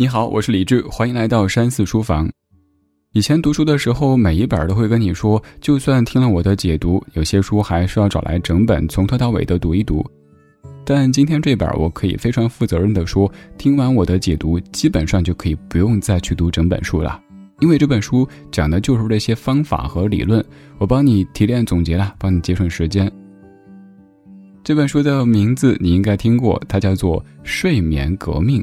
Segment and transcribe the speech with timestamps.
[0.00, 2.30] 你好，我是李志，欢迎来到山寺书房。
[3.14, 10.08] 以前读书的时候，每一本都会跟你说，就算听了我的解读，有些书还是要找来整本从头到尾的读一读。
[10.84, 17.20] 但今天这本，我可以非常负责任的说，听完我的解读，基本上就可以不用再去读整本书了，
[17.58, 20.44] 因为这本书讲的就是这些方法和理论，
[20.78, 23.10] 我帮你提炼总结了，帮你节省时间。
[24.62, 28.62] 这本书的名字你应该听过，它叫做《睡眠革命》。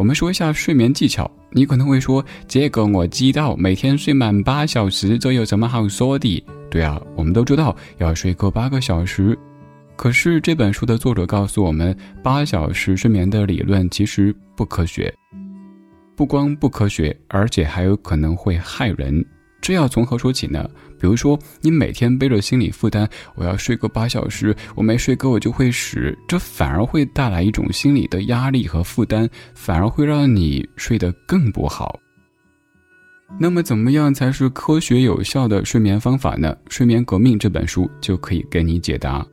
[0.00, 6.42] 我们说一下睡眠技巧，你可能会说这个我知道，每天睡满八小时，这有什么好说的？
[6.70, 9.38] 对啊，我们都知道要睡够八个小时。
[9.96, 15.14] 可是这本书的作者告诉我们，八小时睡眠的理论其实不科学，
[16.16, 19.22] 不光不科学，而且还有可能会害人。
[19.60, 20.66] 这要从何说起呢？
[21.00, 31.98] 比如说，你每天背着心理负担，我要睡够八小时，我没睡够我就会死，这反而会带来一种心理的压力和负担，反而会让你睡得更不好。
[33.38, 36.54] 那么，怎么样才是科学有效的睡眠方法呢？
[36.72, 39.26] 《睡眠革命》这本书就可以给你解答。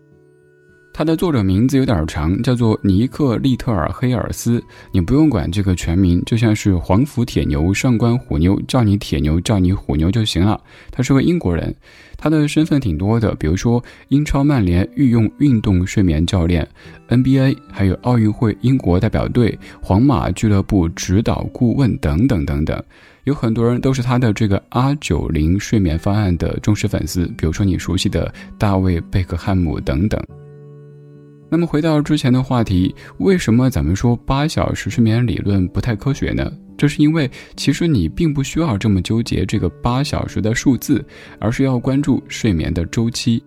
[0.97, 4.59] 他的作者名字有点长，叫做尼克利特尔黑尔斯。
[4.91, 10.59] 你不用管这个全名，就像是黄甫铁牛、上官虎妞，叫你铁牛，叫你虎妞就行了。
[10.89, 11.71] 他是个英国人，
[12.17, 16.67] 他的身份挺多的，比如说英超曼联御用运动睡眠教练
[17.09, 22.83] ，NBA，还有奥运会英国代表队、皇马俱乐部指导顾问等等等等。
[23.25, 30.19] 有很多人都是他的这个 R 九零睡眠方案的忠实粉丝，比如说你熟悉的大卫贝克汉姆等等。
[31.49, 36.51] 那么回到之前的话题，为什么咱们说八小时睡眠理论不太科学呢？
[36.77, 41.03] 这是因为其实你并不需要这么纠结这个八小时的数字，
[41.39, 43.41] 而是要关注睡眠的周期。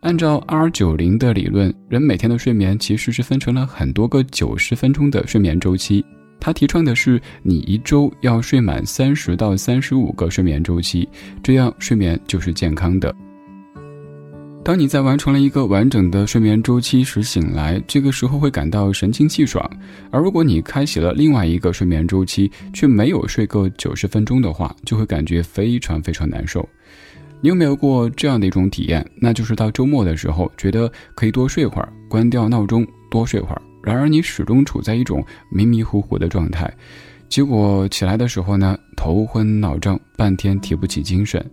[0.00, 6.04] 按照 R 九零的理论，人每天的睡眠其实是分成了很多个九十分钟的睡眠周期。
[6.38, 11.08] 他提倡的是你一周要睡满三十到三十五个睡眠周期，
[11.42, 13.14] 这样睡眠就是健康的。
[14.62, 19.64] 当你在完成了一个完整的睡眠周期时醒来，这个时候会感到神清气爽；
[20.10, 26.68] 而如果你开启了另外一个睡眠周期，却没有睡够九十分钟的话，就会感觉非常非常难受。
[27.40, 29.04] 你有没有过这样的一种体验？
[29.16, 36.70] 那就是到周末的时候，觉得可以多睡会儿，关掉闹钟多睡会儿，然而你始终处在一种迷迷糊糊的状态，
[37.30, 41.44] 结果起来的时候呢，头昏脑胀，半天提不起精神。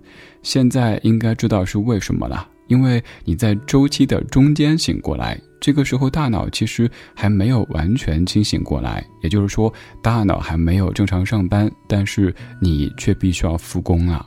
[0.43, 2.45] 现在应该知道是为什么了。
[2.67, 14.25] 因为你在周期的中间醒过来，这个时候大脑其实还没有完全清醒过来，也就是说，大脑还没有正常上班，但是你却必须要复工了。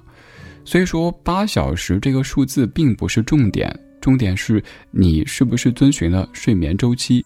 [0.64, 7.24] 所以说，八小时这个数字并不是重点，重点是你是不是遵循了睡眠周期。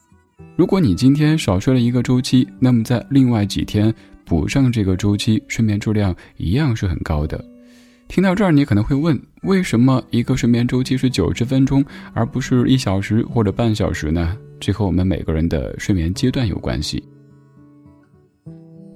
[0.56, 3.92] 如果你今天少睡了一个周期，那么在另外几天
[4.24, 7.44] 补上这个周期，睡眠质量一样是很高的。
[8.06, 11.84] 听到这儿，你可能会问：为什么一个睡眠周期是九十分钟，
[12.14, 14.36] 而不是一小时或者半小时呢？
[14.58, 17.04] 这和我们每个人的睡眠阶段有关系。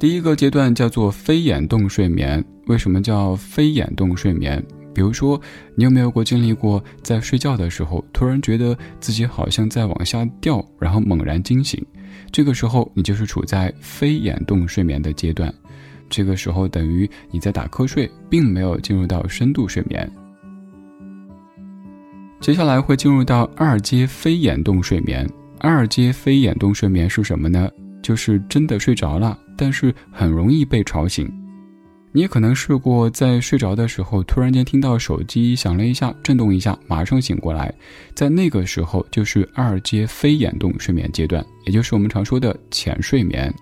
[0.01, 2.43] 第一个阶段叫做非眼动睡眠。
[2.67, 4.65] 为什么叫非眼动睡眠？
[4.95, 5.39] 比如说，
[5.75, 11.85] 你有没有过经历过，在睡觉的时候，突然觉得自己好像在往下掉，然后猛然惊醒？
[12.33, 15.53] 这个时候，你就是处在非眼动睡眠的阶段。
[16.09, 20.11] 这个时候等于你在打瞌睡，并没有进入到深度睡眠。
[22.41, 25.29] 接下来会进入到二阶非眼动睡眠。
[25.59, 27.69] 二阶非眼动睡眠是什么呢？
[28.01, 31.31] 就是真的睡着了，但是很容易被吵醒。
[32.13, 37.75] 你也可能试过在睡着的时候，突然间听到手机响了一下，震动一下，马上醒过来。
[38.15, 43.53] 在那个时候，就是二阶非眼动睡眠阶段，也就是我们常说的浅睡眠。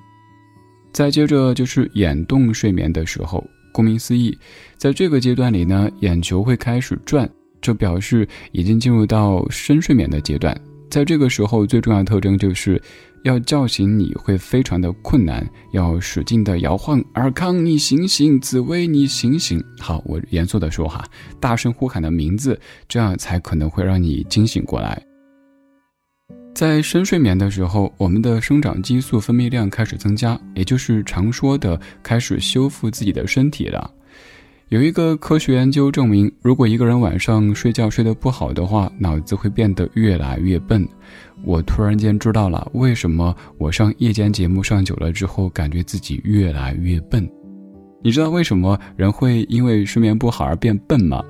[0.92, 4.38] 再接着就是眼动睡眠的时候，顾名思义，
[4.76, 7.28] 在这个阶段里呢，眼球会开始转，
[7.66, 10.56] 这表示已经进入到深睡眠的阶段。
[10.88, 12.80] 在这个时候，最重要的特征就是
[13.24, 19.60] 要叫醒你会非常的困难，要使劲的摇晃尔康，你醒醒，紫薇你醒醒。
[19.80, 21.04] 好，我严肃的说哈，
[21.40, 25.02] 大声呼喊的名字，这样才可能会让你惊醒过来。
[26.54, 33.90] 在深睡眠的时候，我们的生长激素分泌量开始增加，也就是常说的开始修复自己的身体了。
[34.68, 40.84] 有一个科学研究证明，如果一个人晚上睡觉睡得不好的话，脑子会变得越来越笨。
[41.44, 47.28] 我突然间知道了为什么我上夜间节目上久了之后，感觉自己越来越笨。
[48.02, 51.22] 你知道为什么人会因为睡眠不好而变笨吗？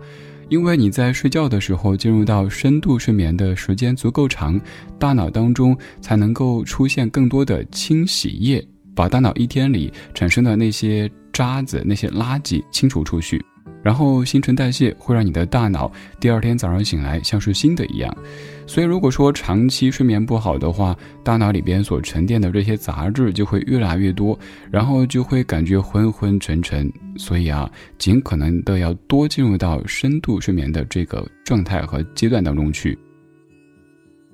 [0.49, 4.59] 因为你在睡觉的时候进入到深度睡眠的时间足够长，
[4.99, 8.67] 大脑当中才能够出现更多的清洗液。
[8.95, 11.07] 把大脑一天里产生的那些
[11.37, 13.45] 渣子、那些垃圾清除出去。
[13.83, 18.17] 然后新陈代谢会让你的大脑第二天早上醒来像是新的一样，
[18.67, 24.37] 所以如果说长期睡眠不好的话，大脑里边所沉淀的这些杂质就会越来越多，
[24.71, 26.91] 然后就会感觉昏昏沉沉。
[27.19, 32.99] 所以啊，尽可能的要多进入到深度睡眠的这个状态和阶段当中去。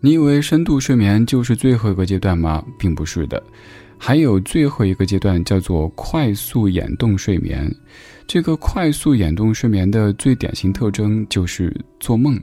[0.01, 2.65] 你以为深度睡眠就是最后一个阶段吗？
[2.79, 3.43] 并不是的，
[4.05, 7.73] 还有最后一个阶段叫做快速眼动睡眠。
[8.27, 12.37] 这个快速眼动睡眠的最典型特征就是做梦。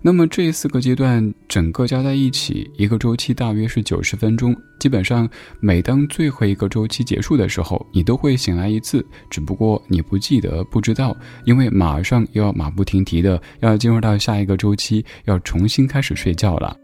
[0.00, 4.56] 那么这四个阶段整个加在一起，一个周期大约是九十分钟。
[4.80, 5.28] 基本上
[5.60, 11.14] 每当最后一个周期结束的时候，你都会醒来一次，只不过你不记得、不知道，
[11.44, 16.74] 因为马上又要马不停蹄的要进入到下一个周期，要重新开始睡觉了。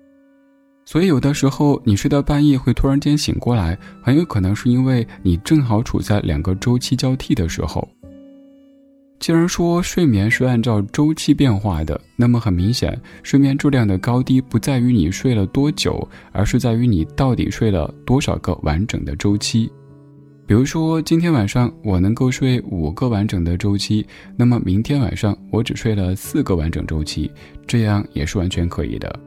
[0.84, 7.88] 所以有的时候你睡到半夜会突然间醒过来，很有可能是因为你正好处在两个周期交替的时候。
[9.20, 19.72] 既然说睡眠是按照周期变化的，那么很明显，睡眠质量的高低不在于你睡了多久，而是在于你到底睡了多少个完整的周期。
[20.46, 27.30] 比如说，今天晚上我能够睡五个完整的周期，那么明天晚上我只睡了四个完整周期，
[27.66, 29.20] 这样也是完全可以的。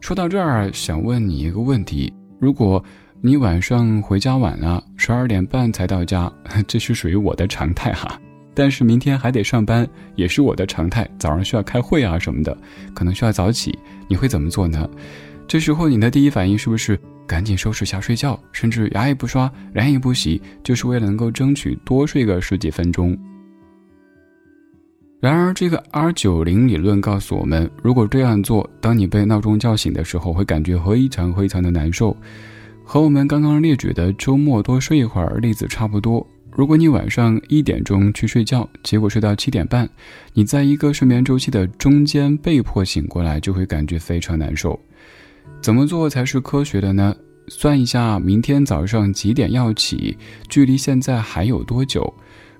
[0.00, 2.82] 说到这儿，想问你一个问题：如果
[3.20, 6.32] 你晚上回家晚了，十二点半才到家，
[6.66, 8.18] 这是属于我的常态哈。
[8.54, 9.86] 但是明天还得上班，
[10.16, 11.06] 也是我的常态。
[11.18, 12.56] 早上需要开会啊什么的，
[12.94, 13.78] 可能需要早起。
[14.08, 14.88] 你会怎么做呢？
[15.46, 23.16] 这时候你的第一反应是不是赶紧收拾下睡觉，甚至牙也不刷，脸也不洗，就是为了能够争取多睡个十几分钟？
[25.20, 32.16] 然而，这个 R 九零理论告诉我们，如果这样做，当你被闹钟叫醒的时候，会感觉非常非常的难受，
[32.82, 36.26] 和我们刚刚列举的周末多睡一会儿例子差不多。
[36.50, 39.86] 如果你晚上一点钟去睡觉，结果睡到七点半，
[40.32, 44.80] 你在一个睡眠周期的中间被迫醒过来，就会感觉非常难受。
[45.60, 47.14] 怎么做才是科学的呢？
[47.46, 50.16] 算一下明天早上几点要起，
[50.48, 52.10] 距离现在还有多久？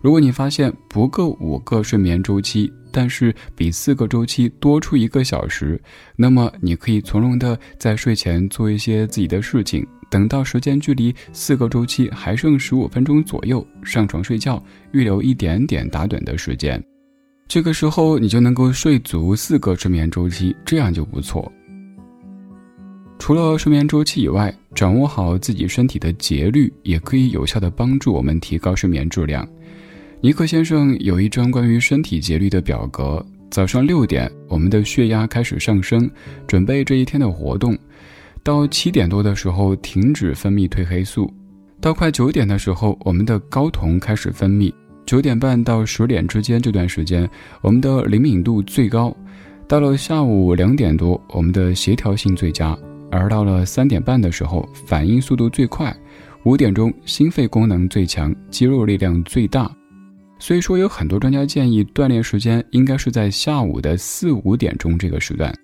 [0.00, 5.81] 如果你发现不够五个睡眠周期，但是比四个周期多出一个小时，
[6.17, 9.87] 那么你可以从容的在睡前做一些自己的事情。
[10.08, 14.61] 等到时间距离四个周期还剩十五分钟左右，上床睡觉，
[14.91, 16.82] 预留一点点打盹的时间，
[17.47, 21.52] 这个时候你就能够睡足四个睡眠周期，这样就不错。
[23.20, 29.47] 除了睡眠周期以外，掌握好自己身体的节律，也可以有效的帮助我们提高睡眠质量。
[30.22, 36.11] 尼克先生有一张关于身体节律的表格，早上六点，我们的血压开始上升，
[36.46, 37.75] 准备这一天的活动。
[38.43, 41.32] 到七点多的时候停止分泌褪黑素，
[41.81, 44.70] 到快九点的时候，我们的睾酮开始分泌。
[45.06, 47.26] 九点半到十点之间这段时间，
[47.62, 49.16] 我们的灵敏度最高。
[49.66, 52.78] 到了下午两点多，我们的协调性最佳。
[53.11, 55.96] 而到了三点半的时候，反应速度最快。
[56.44, 59.70] 五点钟，心肺功能最强，肌肉力量最大。
[60.40, 65.54] 所以说，有很多专家建议锻炼时间应该是在下午的四五点钟这个时段。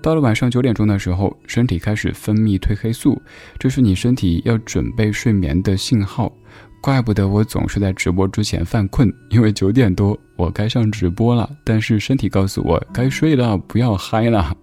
[0.00, 3.20] 到了晚上九点钟的时候，身体开始分泌褪黑素，
[3.58, 6.32] 这是你身体要准备睡眠的信号。
[6.80, 14.56] 怪不得我总是在直播之前犯困，因为九点多我该上直播了，但是身体告诉我该睡了，不要嗨了。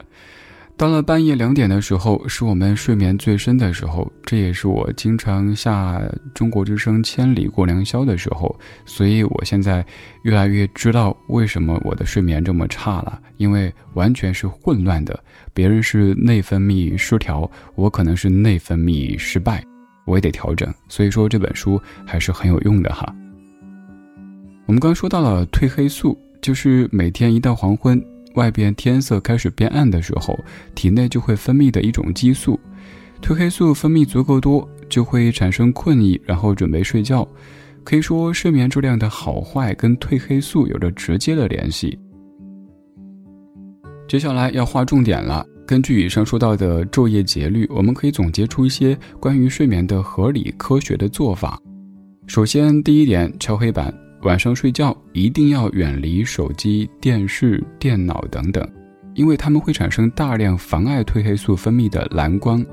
[0.80, 6.02] 到了半夜两点的时候，是我们睡眠最深的时候，这也是我经常下
[6.34, 9.86] 中国之声千里过良宵的时候，所以我现在
[10.24, 15.22] 越来越知道为什么我的睡眠这么差了，因为完全是混乱的。
[15.54, 19.62] 别人是内分泌失调，我可能是内分泌失败，
[20.06, 20.74] 我也得调整。
[20.88, 23.14] 所以说这本书还是很有用的哈。
[24.66, 28.02] 我们刚说到了褪黑素，就是每天一到黄昏。
[28.40, 30.40] 外边天色开始变暗的时候，
[30.74, 32.58] 体内就会分泌的一种激素，
[33.22, 37.28] 褪黑素分泌足够多，就会产生困意，然后准备睡觉。
[37.84, 42.00] 可以说，睡眠质量的好坏跟褪黑素有着直接的联系。
[44.08, 51.60] 接下来要划重点了，根据以上说到的昼夜节律，我们可以总结出一些关于睡眠的合理科学的做法。
[52.26, 53.94] 首先，第一点，敲黑板。
[54.24, 58.68] 晚上睡觉一定要远离手机、电视、电脑等等，
[59.16, 62.66] 因为它们会产生大量妨碍褪黑素分泌的蓝光。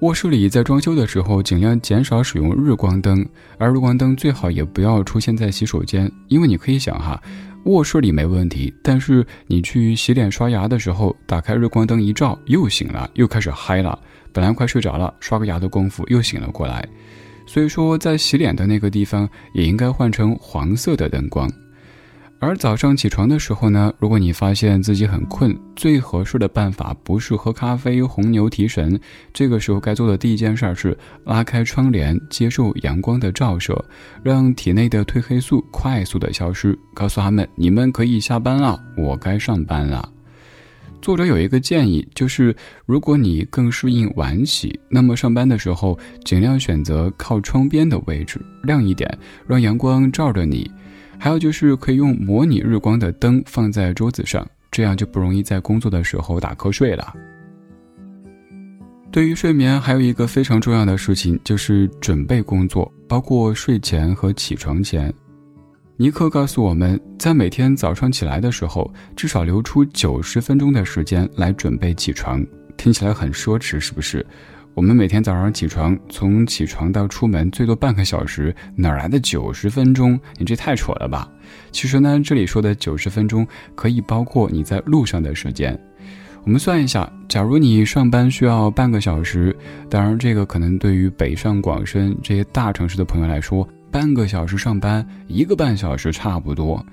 [0.00, 3.26] 卧室里在装修的时候，尽量减少使用日光灯，
[3.58, 7.20] 而日光灯最好也不要出现在洗手间，因为你可以想哈，
[7.64, 13.98] 卧室里没问题，但是你去洗脸刷牙的时候，打开日光灯一照，又醒了，又开始嗨了。
[14.32, 16.88] 本来快睡着了，刷个牙的功夫又醒了过来。
[17.48, 21.50] 所以说，在洗脸的那个地方也应该换成黄色的灯光。
[22.40, 29.00] 而早上起床的时候呢，如果你发现自己很困，最合适的办法不是喝咖啡、红牛提神，
[29.32, 33.84] 这个时候该做的第一件事是拉开窗帘，接受阳光的照射，
[34.22, 40.08] 让体内的褪黑素快速的消失，告诉他们你们可以下班了，我该上班了。
[41.00, 49.08] 作者有一个建议，就是如果你更适应晚起，那么上班的时候尽量选择靠窗边的位置，亮一点，
[49.46, 50.70] 让阳光照着你。
[51.18, 57.14] 还有就是可以用模拟日光的灯放在桌子上，这样就不容易在工作的时候打瞌睡了。
[59.10, 65.12] 对于睡眠，还有一个非常重要的事情就是准备工作，包括睡前和起床前。
[66.00, 72.40] 尼克告诉我们在每天早上起来的时候，至少留出九十分钟的时间来准备起床。
[72.76, 74.24] 听起来很奢侈，是不是？
[74.74, 80.16] 我们每天早上起床，从起床到出门最多半个小时，哪来的九十分钟？
[80.36, 81.28] 你这太扯了吧！
[81.72, 85.76] 其实呢，这里说的九十分钟可以包括你在路上的时间。
[86.44, 89.54] 我们算一下，假如你上班需要半个小时，
[89.90, 96.84] 当然这个可能对于北上广深这些大城市的朋友来说，半个小时上班一个半小时差不多。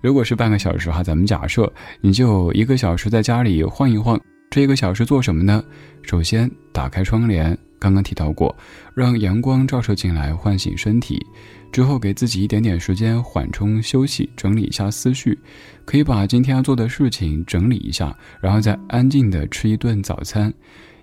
[0.00, 4.20] 如果是半个小时哈，咱们假设你就一个小时在家里晃一晃。
[4.50, 5.64] 这一个小时做什么呢？
[6.02, 8.54] 首先打开窗帘，刚刚提到过，
[8.94, 11.24] 让阳光照射进来，唤醒身体。
[11.72, 15.38] 之后给自己一点点时间缓冲休息，整理一下思绪，
[15.86, 20.52] 可以把今天要做的事情整理一下，然后再安静的吃一顿早餐。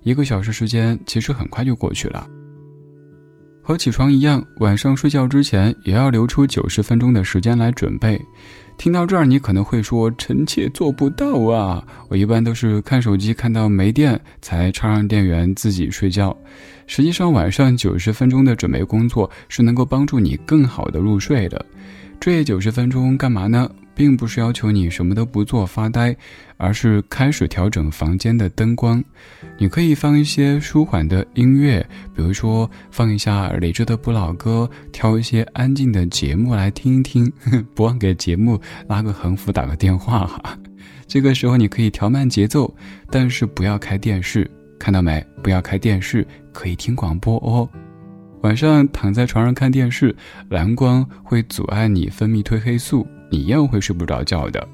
[0.04, 2.28] 一个小时时间其实很快就过去了。
[3.70, 8.20] 和起床一样，晚上睡觉之前也要留出九十分钟的时间来准备。
[8.80, 16.36] 听到这儿，你可能会说：“臣妾做不到啊！”我一般都是看手机看到没电才插上电源自己睡觉。
[16.88, 21.64] 实际上，晚上九十分钟的准备工作是能够帮助你更好的入睡的。
[22.20, 23.70] 这九十分钟干嘛呢？
[24.00, 26.16] 并不是要求你什么都不做发呆，
[26.56, 29.04] 而是开始调整房间的灯光。
[29.58, 37.30] 你可以放一些舒缓的音乐，比如说放一下李志的不老歌，挑一些安静的节目来听一听。
[37.76, 40.58] 不忘给节目拉个横幅，打个电话哈。
[41.06, 42.74] 这个时候你可以调慢节奏，
[43.12, 45.22] 但是不要开电视，看到没？
[45.44, 47.68] 不要开电视，可以听广播哦。
[48.44, 50.16] 晚上躺在床上看电视，
[50.48, 53.06] 蓝光会阻碍你分泌褪黑素。
[53.30, 54.68] 你一样会睡不着觉的。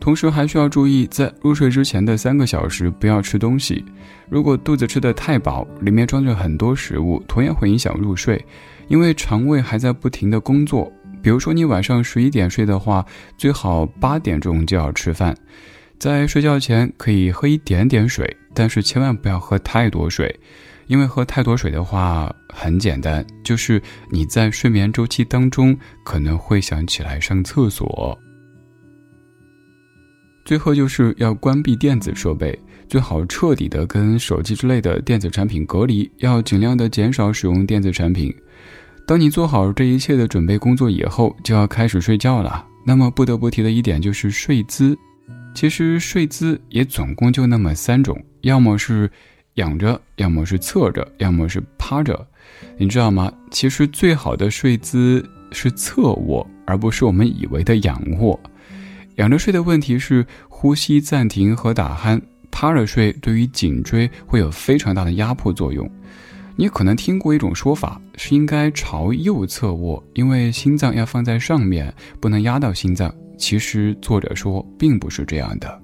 [0.00, 3.82] 同时还需要注意，在入睡之前的三个小时不要吃东西。
[4.28, 8.44] 如果肚子吃的太饱，里面装着很多食物，同样会影响入睡，
[8.88, 10.92] 因为肠胃还在不停的工作。
[11.22, 13.02] 比如说你晚上十一点睡的话，
[13.38, 15.34] 最好八点钟就要吃饭。
[15.98, 20.38] 在睡觉前可以喝一点点水，但是千万不要喝太多水。
[20.86, 28.18] 因为喝太多水的话，很简单，就是你在睡眠周期当中可能会想起来上厕所。
[30.44, 38.34] 最后就是要关闭电子设备，最好彻底的跟手机之类的电子产品隔离，要尽量的减少使用电子产品。
[39.06, 42.66] 当你做好这一切的准备工作以后，就要开始睡觉了。
[42.86, 44.94] 那么不得不提的一点就是睡姿，
[45.54, 49.10] 其实睡姿也总共就那么三种，要么是。
[49.54, 52.26] 仰着，要么是侧着，要么是趴着，
[52.76, 53.32] 你知道吗？
[53.50, 58.38] 其实最好的睡姿是侧卧，而不是我们以为的仰卧。
[59.16, 62.20] 仰着睡的问题是呼吸暂停和打鼾，
[62.50, 65.88] 趴着睡对于颈椎会有非常大的压迫作用。
[66.56, 73.14] 你可能听过一种说法，是应该朝右侧卧，因为心脏要放在上面，不能压到心脏。
[73.36, 75.83] 其实作者说并不是这样的。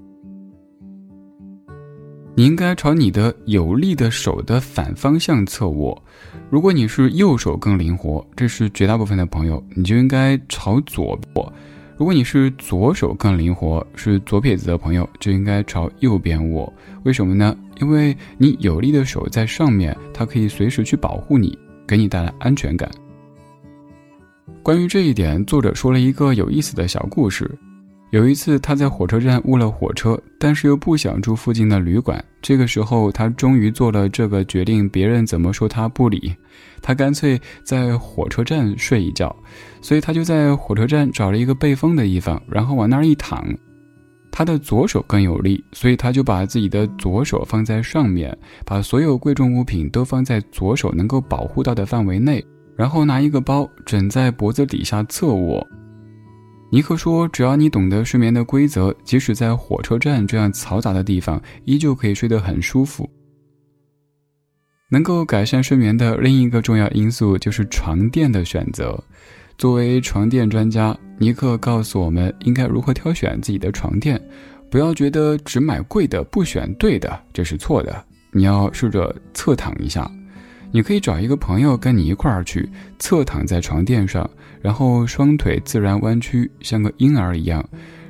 [2.33, 6.01] 你应该朝你的有力的手的反方向侧卧。
[6.49, 11.53] 如果你是右手更灵活，这是绝大部分的朋友，你就应该朝左卧。
[11.97, 16.71] 如果你是左手更灵活，是左撇子的朋友，就应该朝右边卧。
[17.03, 17.55] 为什么呢？
[17.79, 22.89] 因为你有力的手在上面，它可以随时去保护你，给你带来安全感。
[24.63, 27.49] 关于这一点，作者说了一个有意思的小故事。
[28.11, 32.21] 有一次，他在火车站误了火车，但是又不想住附近的旅馆。
[32.41, 36.35] 这个时候，他终于做了这个决定，别人怎么说他不理，
[36.81, 39.33] 他干脆在火车站睡一觉。
[39.81, 43.47] 所以他就在火车站找了一个背风的地方，然后往那儿一躺。
[44.29, 52.43] 他的左手更有力，所以他就把自己的左手放在上面，把所有贵重物品都放在左手能够保护到的范围内，
[52.75, 55.65] 然后拿一个包枕在脖子底下侧卧。
[56.73, 63.09] 尼克说：“只要你懂得睡眠的规则，即使在火车站这样嘈杂的地方，依旧可以睡得很舒服。”
[64.89, 68.97] 能够改善睡眠的另一个重要因素就是床垫的选择。
[69.57, 74.21] 作为床垫专家，尼克告诉我们应该如何挑选自己的床垫。
[74.69, 78.05] 不要觉得只买贵的不选对的，这是错的。
[78.31, 80.09] 你要试着侧躺一下，
[80.71, 84.29] 你可以找一个朋友跟你一块儿去侧躺在床垫上，
[84.61, 87.63] 然后双腿自然弯曲，像个婴儿一样，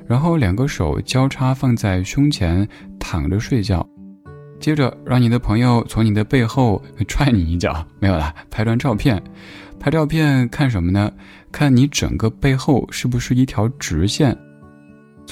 [0.07, 2.67] 然后两个手交叉放在胸前
[2.99, 3.85] 躺着睡觉。
[4.59, 9.21] 接着，让你的朋友从你的背后 踹你一脚，没有了，拍张照片。
[9.79, 11.11] 拍照片看什么呢？
[11.51, 14.37] 看你整个背后是不是一条直线，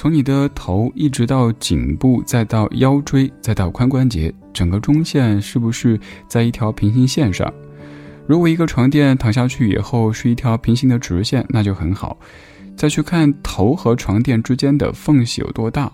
[0.00, 7.52] 从你的头一直到颈部，再到腰椎，再到髋关节，整个中线是不是在一条平行线上？
[8.26, 12.18] 如果一个床垫躺下去以后是一条平行的直线，那就很好。
[12.74, 15.92] 再去看头和床垫之间的缝隙有多大，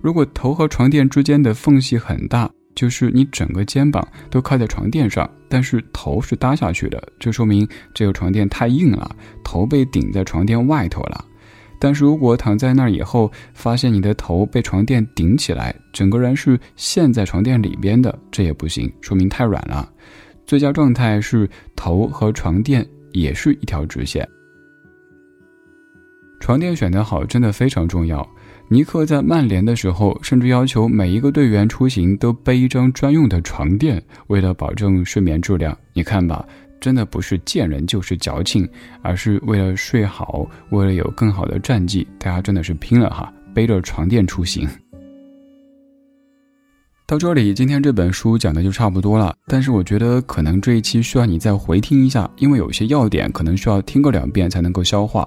[0.00, 2.50] 如果头和床垫之间的缝隙很大。
[2.74, 11.22] 就是你整个肩膀都靠在床垫上，但是头是搭下去的，这说明这个床垫太硬了，头被顶在床垫外头了。
[11.84, 19.90] 但是如果躺在那儿以后，发现你的头被床垫顶起来，整个人是陷在床垫里边的，这也不行，说明太软了。
[20.46, 24.24] 最佳状态是头和床垫也是一条直线。
[26.38, 28.24] 床垫选得好，真的非常重要。
[28.68, 35.76] 尼克在曼联的时候，甚至要求每一个队员出行都背一张专用的床垫，为了保证睡眠质量。
[35.92, 36.46] 你看吧，
[36.82, 38.68] 真的不是见人就是矫情，
[39.02, 44.68] 而是为了睡好，为了有更好的战绩，大家真的是拼了哈，背着床垫出行。
[47.06, 49.32] 到这里，今天这本书讲的就差不多了。
[49.46, 55.24] 但是我觉得可能这一期需要你再回听一下，因为有些要点可能需要听个两遍才能够消化。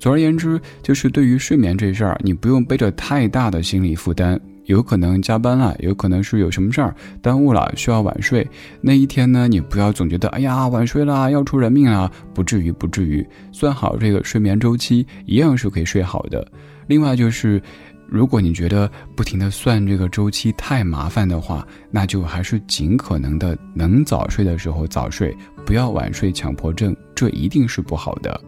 [0.00, 4.40] 总而言之，就是对于睡眠这事儿，你不用背着太大的心理负担。
[4.68, 8.46] 有可能加班了，有可能是有什么事儿耽误了，需要晚睡。
[8.82, 13.26] 那一天呢，你不要总觉得哎呀晚睡了要出人命了，不至于，不至于。
[13.50, 16.46] 算好这个睡眠周期，一样是可以睡好的。
[16.86, 17.60] 另外就是，
[18.06, 28.38] 如果你觉得不停的算这个周期太麻烦的话，那就还是尽可能的能早睡的时候早睡，不要晚睡强迫症，这一定是不好的。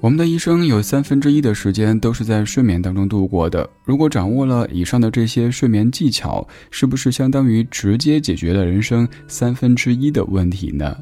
[0.00, 3.68] 我们的一生有三分之一的时间都是在睡眠当中度过的。
[3.84, 10.96] 如果掌握了以上的这些睡眠技巧，是不是相当于直接解决了人生三分之一的问题呢？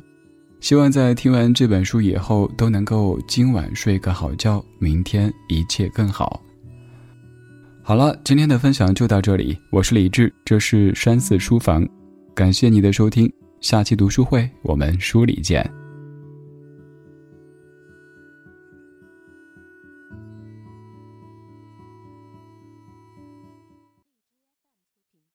[0.60, 6.40] 希望在听完这本书以后，都能够今晚睡个好觉，明天一切更好。
[7.82, 11.86] 好了，今天的分享就到这里，我是李志，这是山寺书房，
[12.34, 15.85] 感谢你的收听，下期读书会我们书里见。